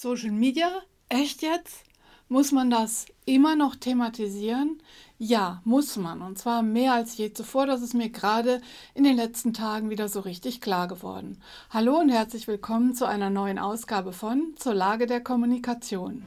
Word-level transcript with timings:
Social 0.00 0.30
Media? 0.30 0.70
Echt 1.10 1.42
jetzt? 1.42 1.84
Muss 2.30 2.52
man 2.52 2.70
das 2.70 3.04
immer 3.26 3.54
noch 3.54 3.76
thematisieren? 3.76 4.82
Ja, 5.18 5.60
muss 5.66 5.98
man. 5.98 6.22
Und 6.22 6.38
zwar 6.38 6.62
mehr 6.62 6.94
als 6.94 7.18
je 7.18 7.34
zuvor. 7.34 7.66
Das 7.66 7.82
ist 7.82 7.92
mir 7.92 8.08
gerade 8.08 8.62
in 8.94 9.04
den 9.04 9.14
letzten 9.14 9.52
Tagen 9.52 9.90
wieder 9.90 10.08
so 10.08 10.20
richtig 10.20 10.62
klar 10.62 10.88
geworden. 10.88 11.38
Hallo 11.68 11.98
und 11.98 12.08
herzlich 12.08 12.48
willkommen 12.48 12.94
zu 12.94 13.06
einer 13.06 13.28
neuen 13.28 13.58
Ausgabe 13.58 14.14
von 14.14 14.54
Zur 14.56 14.72
Lage 14.72 15.04
der 15.04 15.20
Kommunikation. 15.20 16.22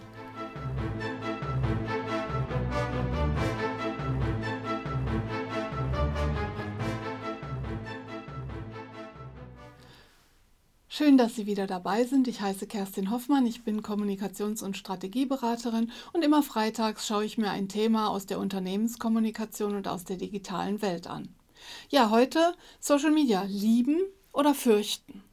Schön, 10.95 11.17
dass 11.17 11.33
Sie 11.33 11.47
wieder 11.47 11.65
dabei 11.65 12.03
sind. 12.03 12.27
Ich 12.27 12.41
heiße 12.41 12.67
Kerstin 12.67 13.09
Hoffmann, 13.09 13.47
ich 13.47 13.63
bin 13.63 13.81
Kommunikations- 13.81 14.63
und 14.63 14.77
Strategieberaterin 14.77 15.91
und 16.13 16.23
immer 16.23 16.43
freitags 16.43 17.07
schaue 17.07 17.25
ich 17.25 17.39
mir 17.39 17.49
ein 17.49 17.67
Thema 17.67 18.09
aus 18.09 18.27
der 18.27 18.37
Unternehmenskommunikation 18.37 19.75
und 19.75 19.87
aus 19.87 20.03
der 20.03 20.17
digitalen 20.17 20.83
Welt 20.83 21.07
an. 21.07 21.29
Ja, 21.89 22.11
heute 22.11 22.53
Social 22.79 23.09
Media 23.09 23.41
lieben 23.41 24.01
oder 24.33 24.53
fürchten. 24.53 25.23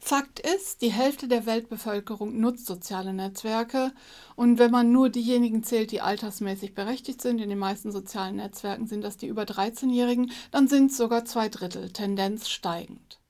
Fakt 0.00 0.40
ist, 0.40 0.82
die 0.82 0.90
Hälfte 0.90 1.28
der 1.28 1.46
Weltbevölkerung 1.46 2.40
nutzt 2.40 2.66
soziale 2.66 3.12
Netzwerke 3.12 3.92
und 4.34 4.58
wenn 4.58 4.72
man 4.72 4.90
nur 4.90 5.08
diejenigen 5.08 5.62
zählt, 5.62 5.92
die 5.92 6.00
altersmäßig 6.00 6.74
berechtigt 6.74 7.22
sind, 7.22 7.40
in 7.40 7.48
den 7.48 7.60
meisten 7.60 7.92
sozialen 7.92 8.34
Netzwerken 8.34 8.88
sind 8.88 9.02
das 9.02 9.18
die 9.18 9.28
über 9.28 9.44
13-Jährigen, 9.44 10.32
dann 10.50 10.66
sind 10.66 10.90
es 10.90 10.96
sogar 10.96 11.24
zwei 11.24 11.48
Drittel, 11.48 11.92
Tendenz 11.92 12.48
steigend. 12.48 13.20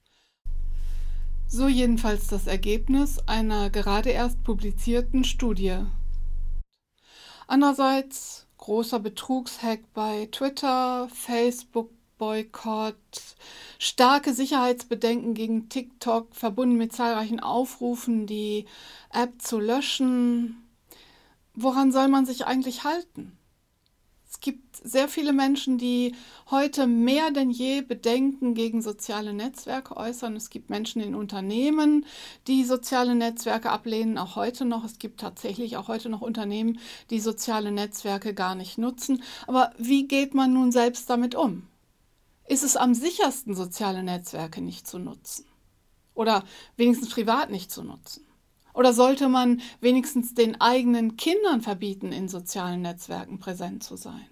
So 1.50 1.66
jedenfalls 1.66 2.26
das 2.26 2.46
Ergebnis 2.46 3.20
einer 3.26 3.70
gerade 3.70 4.10
erst 4.10 4.44
publizierten 4.44 5.24
Studie. 5.24 5.78
Andererseits 7.46 8.46
großer 8.58 9.00
Betrugshack 9.00 9.80
bei 9.94 10.28
Twitter, 10.30 11.08
Facebook 11.08 11.90
Boykott, 12.18 12.96
starke 13.78 14.34
Sicherheitsbedenken 14.34 15.32
gegen 15.32 15.70
TikTok, 15.70 16.34
verbunden 16.34 16.76
mit 16.76 16.92
zahlreichen 16.92 17.40
Aufrufen, 17.40 18.26
die 18.26 18.66
App 19.10 19.40
zu 19.40 19.58
löschen. 19.58 20.68
Woran 21.54 21.92
soll 21.92 22.08
man 22.08 22.26
sich 22.26 22.44
eigentlich 22.44 22.84
halten? 22.84 23.37
Es 24.38 24.44
gibt 24.44 24.76
sehr 24.76 25.08
viele 25.08 25.32
Menschen, 25.32 25.78
die 25.78 26.14
heute 26.48 26.86
mehr 26.86 27.32
denn 27.32 27.50
je 27.50 27.82
Bedenken 27.82 28.54
gegen 28.54 28.82
soziale 28.82 29.34
Netzwerke 29.34 29.96
äußern. 29.96 30.36
Es 30.36 30.48
gibt 30.48 30.70
Menschen 30.70 31.02
in 31.02 31.16
Unternehmen, 31.16 32.06
die 32.46 32.62
soziale 32.62 33.16
Netzwerke 33.16 33.70
ablehnen, 33.70 34.16
auch 34.16 34.36
heute 34.36 34.64
noch. 34.64 34.84
Es 34.84 35.00
gibt 35.00 35.18
tatsächlich 35.18 35.76
auch 35.76 35.88
heute 35.88 36.08
noch 36.08 36.20
Unternehmen, 36.20 36.78
die 37.10 37.18
soziale 37.18 37.72
Netzwerke 37.72 38.32
gar 38.32 38.54
nicht 38.54 38.78
nutzen. 38.78 39.24
Aber 39.48 39.72
wie 39.76 40.06
geht 40.06 40.34
man 40.34 40.52
nun 40.52 40.70
selbst 40.70 41.10
damit 41.10 41.34
um? 41.34 41.66
Ist 42.46 42.62
es 42.62 42.76
am 42.76 42.94
sichersten, 42.94 43.56
soziale 43.56 44.04
Netzwerke 44.04 44.60
nicht 44.60 44.86
zu 44.86 45.00
nutzen? 45.00 45.46
Oder 46.14 46.44
wenigstens 46.76 47.08
privat 47.08 47.50
nicht 47.50 47.72
zu 47.72 47.82
nutzen? 47.82 48.27
Oder 48.78 48.92
sollte 48.92 49.28
man 49.28 49.60
wenigstens 49.80 50.34
den 50.34 50.60
eigenen 50.60 51.16
Kindern 51.16 51.62
verbieten, 51.62 52.12
in 52.12 52.28
sozialen 52.28 52.82
Netzwerken 52.82 53.40
präsent 53.40 53.82
zu 53.82 53.96
sein? 53.96 54.24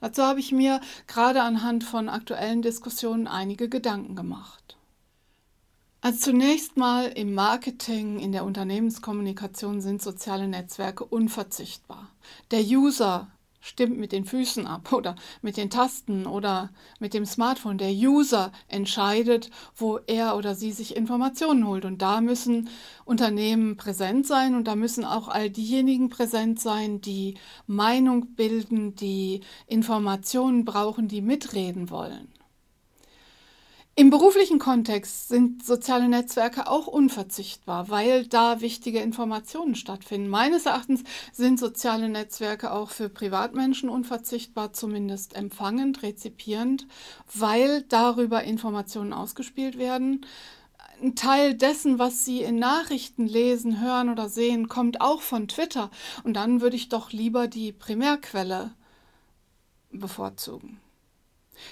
Dazu 0.00 0.22
habe 0.22 0.40
ich 0.40 0.52
mir 0.52 0.80
gerade 1.06 1.42
anhand 1.42 1.84
von 1.84 2.08
aktuellen 2.08 2.62
Diskussionen 2.62 3.26
einige 3.26 3.68
Gedanken 3.68 4.16
gemacht. 4.16 4.78
Also 6.00 6.30
zunächst 6.30 6.78
mal 6.78 7.08
im 7.08 7.34
Marketing, 7.34 8.18
in 8.18 8.32
der 8.32 8.46
Unternehmenskommunikation 8.46 9.82
sind 9.82 10.00
soziale 10.00 10.48
Netzwerke 10.48 11.04
unverzichtbar. 11.04 12.08
Der 12.50 12.62
User 12.62 13.28
stimmt 13.60 13.98
mit 13.98 14.12
den 14.12 14.24
Füßen 14.24 14.66
ab 14.66 14.92
oder 14.92 15.16
mit 15.42 15.56
den 15.56 15.70
Tasten 15.70 16.26
oder 16.26 16.70
mit 16.98 17.14
dem 17.14 17.26
Smartphone. 17.26 17.78
Der 17.78 17.90
User 17.90 18.52
entscheidet, 18.68 19.50
wo 19.76 19.98
er 20.06 20.36
oder 20.36 20.54
sie 20.54 20.72
sich 20.72 20.96
Informationen 20.96 21.66
holt. 21.66 21.84
Und 21.84 22.02
da 22.02 22.20
müssen 22.20 22.68
Unternehmen 23.04 23.76
präsent 23.76 24.26
sein 24.26 24.54
und 24.54 24.64
da 24.64 24.76
müssen 24.76 25.04
auch 25.04 25.28
all 25.28 25.50
diejenigen 25.50 26.08
präsent 26.08 26.60
sein, 26.60 27.00
die 27.00 27.36
Meinung 27.66 28.34
bilden, 28.34 28.94
die 28.94 29.40
Informationen 29.66 30.64
brauchen, 30.64 31.08
die 31.08 31.22
mitreden 31.22 31.90
wollen. 31.90 32.37
Im 33.98 34.10
beruflichen 34.10 34.60
Kontext 34.60 35.26
sind 35.26 35.66
soziale 35.66 36.08
Netzwerke 36.08 36.70
auch 36.70 36.86
unverzichtbar, 36.86 37.88
weil 37.88 38.28
da 38.28 38.60
wichtige 38.60 39.00
Informationen 39.00 39.74
stattfinden. 39.74 40.28
Meines 40.28 40.66
Erachtens 40.66 41.02
sind 41.32 41.58
soziale 41.58 42.08
Netzwerke 42.08 42.70
auch 42.70 42.90
für 42.90 43.08
Privatmenschen 43.08 43.88
unverzichtbar, 43.88 44.72
zumindest 44.72 45.34
empfangend, 45.34 46.04
rezipierend, 46.04 46.86
weil 47.34 47.82
darüber 47.88 48.44
Informationen 48.44 49.12
ausgespielt 49.12 49.78
werden. 49.78 50.24
Ein 51.02 51.16
Teil 51.16 51.54
dessen, 51.54 51.98
was 51.98 52.24
Sie 52.24 52.42
in 52.42 52.60
Nachrichten 52.60 53.26
lesen, 53.26 53.80
hören 53.80 54.10
oder 54.10 54.28
sehen, 54.28 54.68
kommt 54.68 55.00
auch 55.00 55.22
von 55.22 55.48
Twitter. 55.48 55.90
Und 56.22 56.34
dann 56.34 56.60
würde 56.60 56.76
ich 56.76 56.88
doch 56.88 57.10
lieber 57.10 57.48
die 57.48 57.72
Primärquelle 57.72 58.70
bevorzugen. 59.90 60.78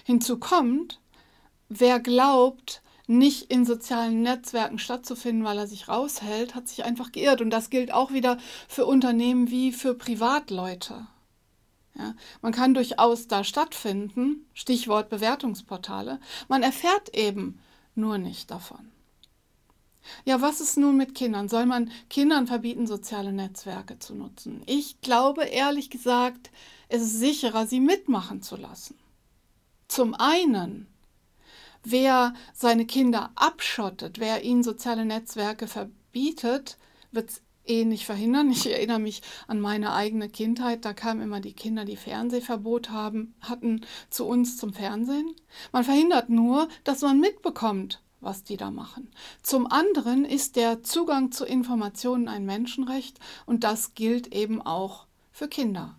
Hinzu 0.02 0.40
kommt, 0.40 0.98
wer 1.68 2.00
glaubt, 2.00 2.82
nicht 3.06 3.50
in 3.52 3.64
sozialen 3.64 4.22
Netzwerken 4.22 4.78
stattzufinden, 4.78 5.44
weil 5.44 5.58
er 5.58 5.66
sich 5.66 5.88
raushält, 5.88 6.54
hat 6.54 6.68
sich 6.68 6.84
einfach 6.84 7.12
geirrt. 7.12 7.40
Und 7.40 7.50
das 7.50 7.70
gilt 7.70 7.92
auch 7.92 8.12
wieder 8.12 8.38
für 8.68 8.84
Unternehmen 8.84 9.50
wie 9.50 9.72
für 9.72 9.94
Privatleute. 9.94 11.06
Ja, 11.94 12.14
man 12.42 12.52
kann 12.52 12.74
durchaus 12.74 13.26
da 13.26 13.42
stattfinden, 13.44 14.46
Stichwort 14.52 15.08
Bewertungsportale. 15.08 16.20
Man 16.48 16.62
erfährt 16.62 17.14
eben 17.16 17.58
nur 17.94 18.18
nicht 18.18 18.50
davon. 18.50 18.90
Ja, 20.24 20.40
was 20.40 20.60
ist 20.60 20.76
nun 20.76 20.96
mit 20.96 21.14
Kindern? 21.14 21.48
Soll 21.48 21.66
man 21.66 21.90
Kindern 22.10 22.46
verbieten, 22.46 22.86
soziale 22.86 23.32
Netzwerke 23.32 23.98
zu 23.98 24.14
nutzen? 24.14 24.62
Ich 24.66 25.00
glaube 25.00 25.44
ehrlich 25.44 25.90
gesagt, 25.90 26.50
es 26.88 27.02
ist 27.02 27.18
sicherer, 27.18 27.66
sie 27.66 27.80
mitmachen 27.80 28.42
zu 28.42 28.56
lassen. 28.56 28.96
Zum 29.88 30.14
einen, 30.14 30.86
Wer 31.88 32.34
seine 32.52 32.84
Kinder 32.84 33.30
abschottet, 33.36 34.18
wer 34.18 34.42
ihnen 34.42 34.64
soziale 34.64 35.04
Netzwerke 35.04 35.68
verbietet, 35.68 36.78
wird 37.12 37.30
es 37.30 37.42
eh 37.64 37.84
nicht 37.84 38.06
verhindern. 38.06 38.50
Ich 38.50 38.68
erinnere 38.68 38.98
mich 38.98 39.22
an 39.46 39.60
meine 39.60 39.92
eigene 39.92 40.28
Kindheit. 40.28 40.84
Da 40.84 40.94
kamen 40.94 41.22
immer 41.22 41.38
die 41.38 41.52
Kinder, 41.52 41.84
die 41.84 41.94
Fernsehverbot 41.94 42.90
haben, 42.90 43.36
hatten, 43.40 43.86
zu 44.10 44.26
uns 44.26 44.56
zum 44.56 44.72
Fernsehen. 44.72 45.32
Man 45.70 45.84
verhindert 45.84 46.28
nur, 46.28 46.66
dass 46.82 47.02
man 47.02 47.20
mitbekommt, 47.20 48.02
was 48.20 48.42
die 48.42 48.56
da 48.56 48.72
machen. 48.72 49.08
Zum 49.44 49.68
anderen 49.68 50.24
ist 50.24 50.56
der 50.56 50.82
Zugang 50.82 51.30
zu 51.30 51.44
Informationen 51.44 52.26
ein 52.26 52.44
Menschenrecht 52.44 53.20
und 53.46 53.62
das 53.62 53.94
gilt 53.94 54.34
eben 54.34 54.60
auch 54.60 55.06
für 55.30 55.46
Kinder 55.46 55.96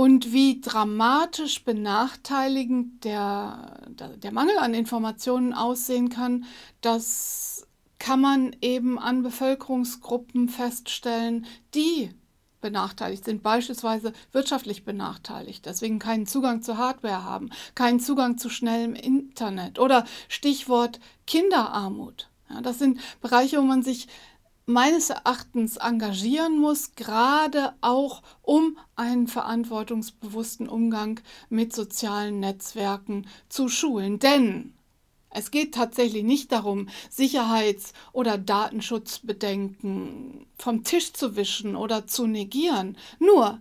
und 0.00 0.32
wie 0.32 0.62
dramatisch 0.62 1.62
benachteiligend 1.62 3.04
der, 3.04 3.82
der 3.90 4.32
Mangel 4.32 4.56
an 4.56 4.72
Informationen 4.72 5.52
aussehen 5.52 6.08
kann, 6.08 6.46
das 6.80 7.66
kann 7.98 8.18
man 8.18 8.56
eben 8.62 8.98
an 8.98 9.22
Bevölkerungsgruppen 9.22 10.48
feststellen, 10.48 11.44
die 11.74 12.14
benachteiligt 12.62 13.26
sind, 13.26 13.42
beispielsweise 13.42 14.14
wirtschaftlich 14.32 14.86
benachteiligt, 14.86 15.66
deswegen 15.66 15.98
keinen 15.98 16.24
Zugang 16.24 16.62
zu 16.62 16.78
Hardware 16.78 17.22
haben, 17.22 17.50
keinen 17.74 18.00
Zugang 18.00 18.38
zu 18.38 18.48
schnellem 18.48 18.94
Internet 18.94 19.78
oder 19.78 20.06
Stichwort 20.28 20.98
Kinderarmut. 21.26 22.30
Ja, 22.48 22.62
das 22.62 22.78
sind 22.78 23.00
Bereiche, 23.20 23.58
wo 23.58 23.62
man 23.62 23.82
sich 23.82 24.08
meines 24.70 25.10
Erachtens 25.10 25.76
engagieren 25.76 26.58
muss, 26.58 26.94
gerade 26.94 27.74
auch 27.80 28.22
um 28.42 28.78
einen 28.96 29.26
verantwortungsbewussten 29.26 30.68
Umgang 30.68 31.20
mit 31.48 31.74
sozialen 31.74 32.40
Netzwerken 32.40 33.26
zu 33.48 33.68
schulen. 33.68 34.18
Denn 34.18 34.74
es 35.30 35.50
geht 35.50 35.74
tatsächlich 35.74 36.24
nicht 36.24 36.52
darum, 36.52 36.88
Sicherheits- 37.08 37.92
oder 38.12 38.36
Datenschutzbedenken 38.36 40.46
vom 40.58 40.84
Tisch 40.84 41.12
zu 41.12 41.36
wischen 41.36 41.76
oder 41.76 42.06
zu 42.06 42.26
negieren. 42.26 42.96
Nur, 43.18 43.60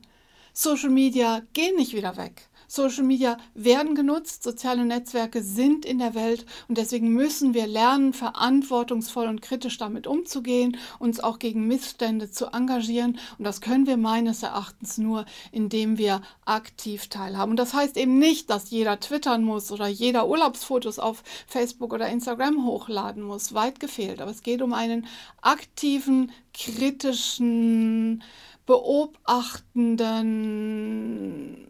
Social 0.53 0.89
Media 0.89 1.43
gehen 1.53 1.75
nicht 1.75 1.93
wieder 1.93 2.17
weg. 2.17 2.48
Social 2.71 3.03
Media 3.03 3.37
werden 3.55 3.95
genutzt, 3.95 4.43
soziale 4.43 4.85
Netzwerke 4.85 5.41
sind 5.41 5.85
in 5.85 5.97
der 5.97 6.13
Welt 6.13 6.45
und 6.67 6.77
deswegen 6.77 7.09
müssen 7.09 7.55
wir 7.55 7.65
lernen, 7.65 8.13
verantwortungsvoll 8.13 9.25
und 9.25 9.41
kritisch 9.41 9.79
damit 9.79 10.05
umzugehen, 10.05 10.77
uns 10.99 11.19
auch 11.19 11.39
gegen 11.39 11.67
Missstände 11.67 12.29
zu 12.29 12.53
engagieren 12.53 13.17
und 13.39 13.43
das 13.43 13.59
können 13.59 13.87
wir 13.87 13.97
meines 13.97 14.43
Erachtens 14.43 14.99
nur, 14.99 15.25
indem 15.51 15.97
wir 15.97 16.21
aktiv 16.45 17.07
teilhaben. 17.07 17.49
Und 17.49 17.57
das 17.57 17.73
heißt 17.73 17.97
eben 17.97 18.19
nicht, 18.19 18.51
dass 18.51 18.69
jeder 18.69 18.99
twittern 18.99 19.43
muss 19.43 19.71
oder 19.71 19.87
jeder 19.87 20.27
Urlaubsfotos 20.27 20.99
auf 20.99 21.23
Facebook 21.47 21.91
oder 21.91 22.07
Instagram 22.07 22.65
hochladen 22.65 23.23
muss, 23.23 23.55
weit 23.55 23.79
gefehlt, 23.79 24.21
aber 24.21 24.29
es 24.29 24.43
geht 24.43 24.61
um 24.61 24.73
einen 24.73 25.07
aktiven, 25.41 26.31
kritischen, 26.53 28.21
beobachtenden, 28.67 31.65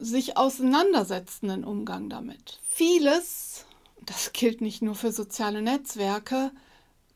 sich 0.00 0.36
auseinandersetzenden 0.36 1.64
Umgang 1.64 2.08
damit. 2.08 2.58
Vieles, 2.62 3.66
das 4.00 4.32
gilt 4.32 4.60
nicht 4.60 4.82
nur 4.82 4.94
für 4.94 5.12
soziale 5.12 5.62
Netzwerke, 5.62 6.50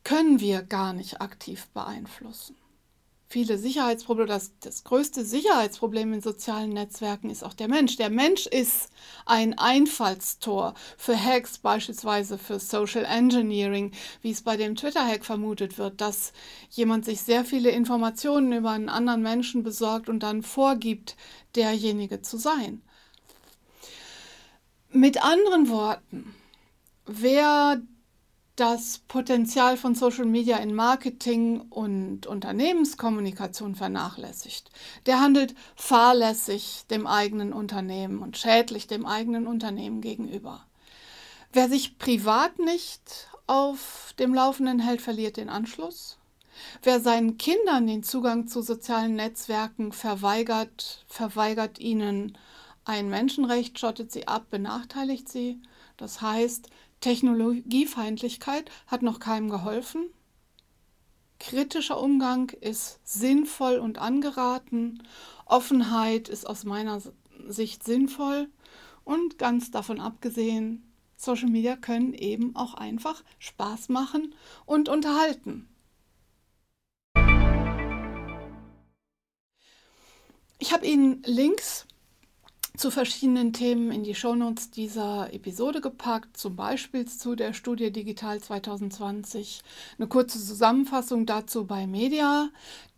können 0.05 0.39
wir 0.39 0.63
gar 0.63 0.93
nicht 0.93 1.21
aktiv 1.21 1.67
beeinflussen 1.69 2.57
viele 3.35 3.59
Sicherheitsprobleme. 3.59 4.29
Das, 4.29 4.53
das 4.61 4.85
größte 4.85 5.25
Sicherheitsproblem 5.25 6.13
in 6.13 6.21
sozialen 6.21 6.73
Netzwerken 6.73 7.31
ist 7.31 7.43
auch 7.43 7.53
der 7.53 7.67
Mensch. 7.67 7.97
Der 7.97 8.09
Mensch 8.09 8.47
ist 8.47 8.91
ein 9.27 9.59
Einfallstor 9.59 10.75
für 10.97 11.21
Hacks, 11.21 11.59
beispielsweise 11.59 12.39
für 12.39 12.61
Social 12.61 13.05
Engineering, 13.05 13.91
wie 14.23 14.31
es 14.31 14.43
bei 14.43 14.57
dem 14.57 14.77
Twitter-Hack 14.77 15.25
vermutet 15.25 15.79
wird, 15.79 16.01
dass 16.01 16.33
jemand 16.71 17.05
sich 17.05 17.23
sehr 17.23 17.45
viele 17.45 17.71
Informationen 17.71 18.53
über 18.53 18.71
einen 18.71 18.89
anderen 18.89 19.23
Menschen 19.23 19.65
besorgt 19.65 20.09
und 20.09 20.21
dann 20.23 20.45
vorgibt, 20.45 21.17
derjenige 21.57 22.23
zu 22.23 22.37
sein. 22.37 22.83
Mit 24.93 25.25
anderen 25.25 25.69
Worten, 25.71 26.37
wer 27.05 27.83
das 28.56 29.01
Potenzial 29.09 29.77
von 29.77 29.95
Social 29.95 30.27
Media 30.27 30.59
in 30.59 30.75
Marketing 30.75 31.62
und 31.71 32.27
Unternehmenskommunikation 32.27 33.75
vernachlässigt. 33.75 34.71
Der 35.06 35.21
handelt 35.21 35.55
fahrlässig 35.75 36.85
dem 36.89 37.06
eigenen 37.06 37.53
Unternehmen 37.53 38.21
und 38.21 38.37
schädlich 38.37 38.87
dem 38.87 39.06
eigenen 39.06 39.47
Unternehmen 39.47 40.01
gegenüber. 40.01 40.65
Wer 41.53 41.69
sich 41.69 41.99
privat 41.99 42.59
nicht 42.59 43.29
auf 43.47 44.15
dem 44.19 44.35
Laufenden 44.35 44.79
hält, 44.79 45.03
verliert 45.03 45.37
den 45.37 45.49
Anschluss. 45.49 46.19
Wer 46.83 47.01
seinen 47.01 47.39
Kindern 47.39 47.89
den 47.89 48.05
Zugang 48.05 48.47
zu 48.47 48.62
sozialen 48.62 49.17
Netzwerken 49.17 49.93
verweigert, 49.93 51.05
verweigert 51.09 51.81
ihnen 51.81 52.39
ein 52.85 53.09
Menschenrecht, 53.09 53.79
schottet 53.79 54.12
sie 54.12 54.29
ab, 54.29 54.47
benachteiligt 54.51 55.29
sie. 55.29 55.61
Das 55.97 56.21
heißt, 56.21 56.71
Technologiefeindlichkeit 57.05 58.71
hat 58.87 59.03
noch 59.03 59.21
keinem 59.21 59.51
geholfen. 59.51 60.06
Kritischer 61.39 62.01
Umgang 62.01 62.49
ist 62.62 62.99
sinnvoll 63.05 63.77
und 63.77 63.99
angeraten. 63.99 65.03
Offenheit 65.45 66.31
ist 66.31 66.47
aus 66.47 66.65
meiner 66.65 67.03
Sicht 67.47 67.85
sinnvoll. 67.85 68.49
Und 69.05 69.37
ganz 69.37 69.71
davon 69.71 70.01
abgesehen, 70.01 70.91
Social 71.15 71.51
Media 71.51 71.77
können 71.77 72.15
eben 72.15 72.56
auch 72.56 72.73
einfach 72.73 73.23
Spaß 73.39 73.91
machen 73.91 74.35
und 74.65 74.89
unterhalten. 74.89 75.69
Ich 80.59 80.73
habe 80.73 80.87
Ihnen 80.87 81.23
Links 81.27 81.87
zu 82.76 82.91
verschiedenen 82.91 83.53
Themen 83.53 83.93
in 83.93 84.03
die 84.03 84.17
Shownotes 84.17 84.71
dieser 84.71 85.32
Episode 85.32 85.81
gepackt, 85.81 86.37
zum 86.37 86.56
Beispiel 86.56 87.06
zu 87.06 87.37
der 87.37 87.53
Studie 87.53 87.93
Digital 87.93 88.41
2020, 88.41 89.62
eine 89.97 90.09
kurze 90.09 90.38
Zusammenfassung 90.38 91.25
dazu 91.25 91.67
bei 91.67 91.87
Media, 91.87 92.49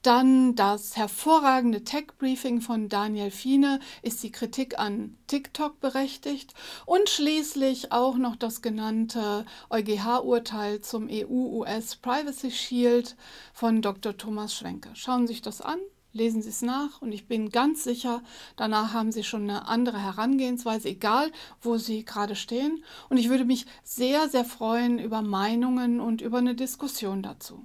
dann 0.00 0.54
das 0.54 0.96
hervorragende 0.96 1.84
Tech-Briefing 1.84 2.62
von 2.62 2.88
Daniel 2.88 3.30
Fiene, 3.30 3.80
ist 4.00 4.22
die 4.22 4.32
Kritik 4.32 4.78
an 4.78 5.18
TikTok 5.26 5.78
berechtigt 5.80 6.54
und 6.86 7.10
schließlich 7.10 7.92
auch 7.92 8.16
noch 8.16 8.36
das 8.36 8.62
genannte 8.62 9.44
EuGH-Urteil 9.68 10.80
zum 10.80 11.08
EU-US 11.10 11.96
Privacy 11.96 12.50
Shield 12.50 13.14
von 13.52 13.82
Dr. 13.82 14.16
Thomas 14.16 14.54
Schwenke. 14.54 14.88
Schauen 14.94 15.26
Sie 15.26 15.34
sich 15.34 15.42
das 15.42 15.60
an, 15.60 15.80
lesen 16.16 16.42
Sie 16.42 16.48
es 16.48 16.62
nach 16.62 17.00
und 17.00 17.12
ich 17.12 17.28
bin 17.28 17.50
ganz 17.50 17.84
sicher, 17.84 18.22
danach 18.56 18.92
haben 18.92 19.12
Sie 19.12 19.22
schon 19.22 19.42
eine 19.42 19.68
andere 19.68 20.02
Herangehensweise, 20.02 20.88
egal 20.88 21.30
wo 21.60 21.76
Sie 21.76 22.04
gerade 22.04 22.34
stehen. 22.34 22.82
Und 23.08 23.18
ich 23.18 23.28
würde 23.28 23.44
mich 23.44 23.66
sehr, 23.84 24.28
sehr 24.28 24.44
freuen 24.44 24.98
über 24.98 25.22
Meinungen 25.22 26.00
und 26.00 26.20
über 26.20 26.38
eine 26.38 26.54
Diskussion 26.54 27.22
dazu. 27.22 27.64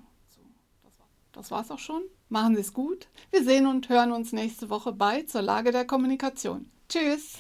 Das 1.31 1.49
war 1.49 1.61
es 1.61 1.71
auch 1.71 1.79
schon. 1.79 2.03
Machen 2.29 2.55
Sie 2.55 2.61
es 2.61 2.73
gut. 2.73 3.07
Wir 3.31 3.43
sehen 3.43 3.65
und 3.67 3.89
hören 3.89 4.11
uns 4.11 4.33
nächste 4.33 4.69
Woche 4.69 4.91
bei 4.91 5.23
zur 5.23 5.41
Lage 5.41 5.71
der 5.71 5.85
Kommunikation. 5.85 6.69
Tschüss. 6.87 7.39